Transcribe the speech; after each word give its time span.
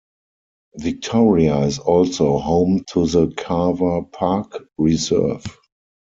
Victoria 0.79 1.59
is 1.59 1.77
also 1.77 2.39
home 2.39 2.83
to 2.87 3.05
the 3.05 3.27
Carver 3.37 4.01
Park 4.01 4.53
Reserve. 4.79 5.45